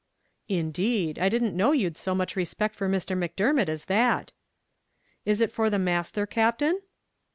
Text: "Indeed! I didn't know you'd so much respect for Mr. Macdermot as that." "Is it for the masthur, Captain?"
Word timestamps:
"Indeed! 0.49 1.19
I 1.19 1.29
didn't 1.29 1.55
know 1.55 1.73
you'd 1.73 1.95
so 1.95 2.15
much 2.15 2.35
respect 2.35 2.75
for 2.75 2.89
Mr. 2.89 3.15
Macdermot 3.15 3.69
as 3.69 3.85
that." 3.85 4.31
"Is 5.25 5.41
it 5.41 5.51
for 5.51 5.69
the 5.69 5.77
masthur, 5.77 6.25
Captain?" 6.27 6.79